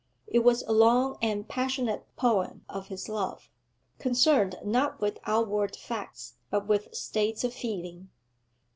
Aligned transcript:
It 0.25 0.39
was 0.39 0.63
a 0.63 0.71
long 0.71 1.19
and 1.21 1.47
passionate 1.47 2.07
poem 2.15 2.65
of 2.67 2.87
his 2.87 3.07
love, 3.07 3.51
concerned 3.99 4.55
not 4.65 4.99
with 4.99 5.19
outward 5.25 5.75
facts, 5.75 6.37
but 6.49 6.65
with 6.65 6.95
states 6.95 7.43
of 7.43 7.53
feeling. 7.53 8.09